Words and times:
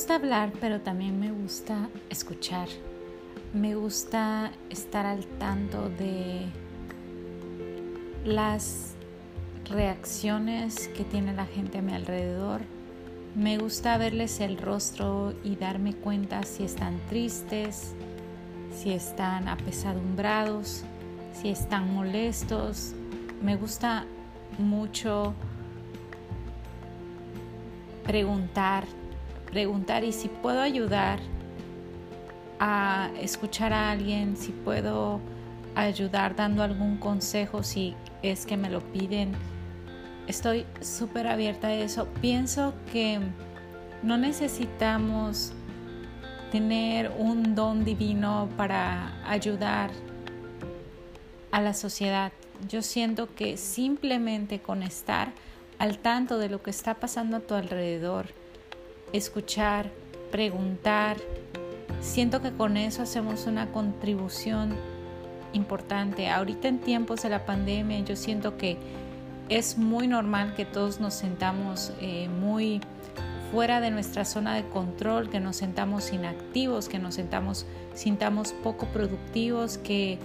gusta 0.00 0.14
hablar, 0.14 0.50
pero 0.62 0.80
también 0.80 1.20
me 1.20 1.30
gusta 1.30 1.90
escuchar. 2.08 2.68
Me 3.52 3.74
gusta 3.74 4.50
estar 4.70 5.04
al 5.04 5.26
tanto 5.26 5.90
de 5.90 6.46
las 8.24 8.94
reacciones 9.66 10.88
que 10.96 11.04
tiene 11.04 11.34
la 11.34 11.44
gente 11.44 11.76
a 11.76 11.82
mi 11.82 11.92
alrededor. 11.92 12.62
Me 13.34 13.58
gusta 13.58 13.98
verles 13.98 14.40
el 14.40 14.56
rostro 14.56 15.34
y 15.44 15.56
darme 15.56 15.92
cuenta 15.92 16.44
si 16.44 16.64
están 16.64 16.98
tristes, 17.10 17.92
si 18.74 18.92
están 18.92 19.48
apesadumbrados, 19.48 20.82
si 21.34 21.50
están 21.50 21.92
molestos. 21.92 22.94
Me 23.42 23.54
gusta 23.54 24.06
mucho 24.58 25.34
preguntar, 28.06 28.84
preguntar 29.50 30.04
y 30.04 30.12
si 30.12 30.28
puedo 30.28 30.60
ayudar 30.60 31.20
a 32.58 33.10
escuchar 33.20 33.72
a 33.72 33.90
alguien, 33.90 34.36
si 34.36 34.52
puedo 34.52 35.20
ayudar 35.74 36.36
dando 36.36 36.62
algún 36.62 36.98
consejo, 36.98 37.62
si 37.62 37.94
es 38.22 38.46
que 38.46 38.56
me 38.56 38.70
lo 38.70 38.80
piden. 38.92 39.32
Estoy 40.26 40.66
súper 40.80 41.26
abierta 41.26 41.68
a 41.68 41.74
eso. 41.74 42.06
Pienso 42.20 42.74
que 42.92 43.18
no 44.02 44.16
necesitamos 44.16 45.52
tener 46.50 47.12
un 47.18 47.54
don 47.54 47.84
divino 47.84 48.48
para 48.56 49.12
ayudar 49.28 49.90
a 51.50 51.60
la 51.60 51.74
sociedad. 51.74 52.32
Yo 52.68 52.82
siento 52.82 53.34
que 53.34 53.56
simplemente 53.56 54.60
con 54.60 54.82
estar 54.82 55.32
al 55.78 55.98
tanto 55.98 56.38
de 56.38 56.48
lo 56.48 56.62
que 56.62 56.70
está 56.70 56.94
pasando 56.94 57.38
a 57.38 57.40
tu 57.40 57.54
alrededor, 57.54 58.26
escuchar, 59.12 59.90
preguntar, 60.30 61.16
siento 62.00 62.40
que 62.40 62.52
con 62.52 62.76
eso 62.76 63.02
hacemos 63.02 63.46
una 63.46 63.72
contribución 63.72 64.74
importante. 65.52 66.28
Ahorita 66.28 66.68
en 66.68 66.78
tiempos 66.78 67.22
de 67.22 67.30
la 67.30 67.44
pandemia 67.44 68.00
yo 68.00 68.16
siento 68.16 68.56
que 68.56 68.76
es 69.48 69.78
muy 69.78 70.06
normal 70.06 70.54
que 70.54 70.64
todos 70.64 71.00
nos 71.00 71.14
sentamos 71.14 71.92
eh, 72.00 72.28
muy 72.28 72.80
fuera 73.50 73.80
de 73.80 73.90
nuestra 73.90 74.24
zona 74.24 74.54
de 74.54 74.64
control, 74.68 75.28
que 75.28 75.40
nos 75.40 75.56
sentamos 75.56 76.12
inactivos, 76.12 76.88
que 76.88 77.00
nos 77.00 77.16
sentamos, 77.16 77.66
sintamos 77.94 78.52
poco 78.52 78.86
productivos, 78.86 79.76
que 79.78 80.18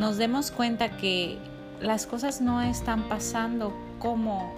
nos 0.00 0.16
demos 0.16 0.50
cuenta 0.50 0.96
que 0.96 1.38
las 1.80 2.06
cosas 2.06 2.40
no 2.40 2.60
están 2.60 3.08
pasando 3.08 3.72
como 4.00 4.52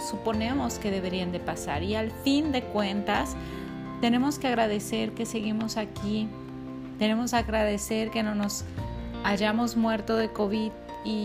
suponemos 0.00 0.78
que 0.78 0.90
deberían 0.90 1.32
de 1.32 1.40
pasar. 1.40 1.82
Y 1.82 1.94
al 1.94 2.10
fin 2.10 2.52
de 2.52 2.62
cuentas, 2.62 3.36
tenemos 4.00 4.38
que 4.38 4.48
agradecer 4.48 5.12
que 5.12 5.26
seguimos 5.26 5.76
aquí, 5.76 6.28
tenemos 6.98 7.30
que 7.30 7.36
agradecer 7.36 8.10
que 8.10 8.22
no 8.22 8.34
nos 8.34 8.64
hayamos 9.24 9.76
muerto 9.76 10.16
de 10.16 10.32
COVID 10.32 10.70
y, 11.04 11.24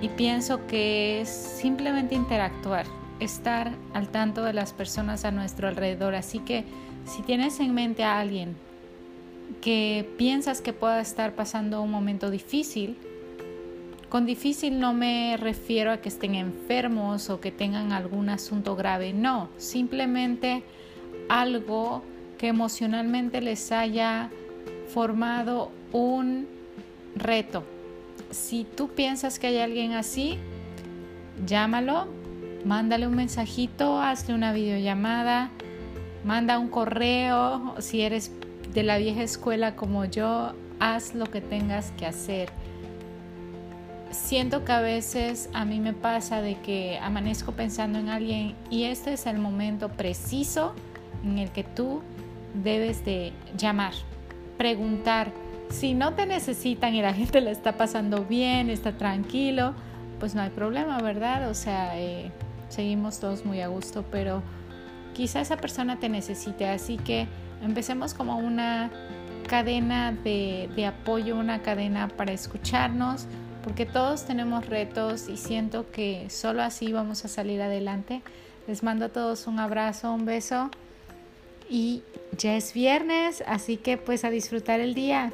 y 0.00 0.08
pienso 0.16 0.66
que 0.66 1.20
es 1.20 1.28
simplemente 1.28 2.14
interactuar 2.14 2.86
estar 3.20 3.72
al 3.94 4.08
tanto 4.08 4.42
de 4.42 4.52
las 4.52 4.72
personas 4.72 5.24
a 5.24 5.30
nuestro 5.30 5.68
alrededor. 5.68 6.14
Así 6.14 6.38
que 6.40 6.64
si 7.04 7.22
tienes 7.22 7.60
en 7.60 7.74
mente 7.74 8.04
a 8.04 8.18
alguien 8.18 8.56
que 9.60 10.08
piensas 10.18 10.60
que 10.60 10.72
pueda 10.72 11.00
estar 11.00 11.34
pasando 11.34 11.82
un 11.82 11.90
momento 11.90 12.30
difícil, 12.30 12.98
con 14.12 14.26
difícil 14.26 14.78
no 14.78 14.92
me 14.92 15.38
refiero 15.38 15.90
a 15.90 16.02
que 16.02 16.10
estén 16.10 16.34
enfermos 16.34 17.30
o 17.30 17.40
que 17.40 17.50
tengan 17.50 17.92
algún 17.92 18.28
asunto 18.28 18.76
grave, 18.76 19.14
no, 19.14 19.48
simplemente 19.56 20.64
algo 21.30 22.02
que 22.36 22.48
emocionalmente 22.48 23.40
les 23.40 23.72
haya 23.72 24.28
formado 24.92 25.70
un 25.92 26.46
reto. 27.16 27.64
Si 28.30 28.64
tú 28.76 28.88
piensas 28.88 29.38
que 29.38 29.46
hay 29.46 29.56
alguien 29.56 29.94
así, 29.94 30.36
llámalo, 31.46 32.06
mándale 32.66 33.06
un 33.06 33.16
mensajito, 33.16 33.98
hazle 33.98 34.34
una 34.34 34.52
videollamada, 34.52 35.48
manda 36.22 36.58
un 36.58 36.68
correo, 36.68 37.76
si 37.78 38.02
eres 38.02 38.30
de 38.74 38.82
la 38.82 38.98
vieja 38.98 39.22
escuela 39.22 39.74
como 39.74 40.04
yo, 40.04 40.52
haz 40.80 41.14
lo 41.14 41.30
que 41.30 41.40
tengas 41.40 41.92
que 41.92 42.04
hacer. 42.04 42.50
Siento 44.12 44.62
que 44.66 44.72
a 44.72 44.80
veces 44.80 45.48
a 45.54 45.64
mí 45.64 45.80
me 45.80 45.94
pasa 45.94 46.42
de 46.42 46.56
que 46.56 46.98
amanezco 46.98 47.52
pensando 47.52 47.98
en 47.98 48.10
alguien 48.10 48.54
y 48.68 48.84
este 48.84 49.14
es 49.14 49.24
el 49.24 49.38
momento 49.38 49.88
preciso 49.88 50.74
en 51.24 51.38
el 51.38 51.50
que 51.50 51.64
tú 51.64 52.02
debes 52.52 53.06
de 53.06 53.32
llamar, 53.56 53.94
preguntar. 54.58 55.32
Si 55.70 55.94
no 55.94 56.12
te 56.12 56.26
necesitan 56.26 56.94
y 56.94 57.00
la 57.00 57.14
gente 57.14 57.40
le 57.40 57.52
está 57.52 57.78
pasando 57.78 58.26
bien, 58.26 58.68
está 58.68 58.98
tranquilo, 58.98 59.72
pues 60.20 60.34
no 60.34 60.42
hay 60.42 60.50
problema, 60.50 61.00
¿verdad? 61.00 61.48
O 61.48 61.54
sea, 61.54 61.98
eh, 61.98 62.30
seguimos 62.68 63.18
todos 63.18 63.46
muy 63.46 63.62
a 63.62 63.68
gusto, 63.68 64.04
pero 64.10 64.42
quizá 65.14 65.40
esa 65.40 65.56
persona 65.56 65.98
te 65.98 66.10
necesite, 66.10 66.68
así 66.68 66.98
que 66.98 67.28
empecemos 67.62 68.12
como 68.12 68.36
una 68.36 68.90
cadena 69.48 70.12
de, 70.12 70.68
de 70.76 70.84
apoyo, 70.84 71.34
una 71.36 71.62
cadena 71.62 72.08
para 72.08 72.32
escucharnos, 72.32 73.26
porque 73.62 73.86
todos 73.86 74.24
tenemos 74.24 74.66
retos 74.66 75.28
y 75.28 75.36
siento 75.36 75.90
que 75.90 76.28
solo 76.30 76.62
así 76.62 76.92
vamos 76.92 77.24
a 77.24 77.28
salir 77.28 77.62
adelante. 77.62 78.22
Les 78.66 78.82
mando 78.82 79.06
a 79.06 79.08
todos 79.08 79.46
un 79.46 79.58
abrazo, 79.58 80.12
un 80.12 80.24
beso 80.24 80.70
y 81.68 82.02
ya 82.36 82.56
es 82.56 82.72
viernes, 82.74 83.42
así 83.46 83.76
que 83.76 83.96
pues 83.96 84.24
a 84.24 84.30
disfrutar 84.30 84.80
el 84.80 84.94
día. 84.94 85.32